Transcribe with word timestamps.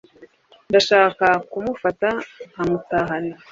Ndashaka 0.69 1.27
kumufata 1.51 2.07
nkamutahana 2.51 3.35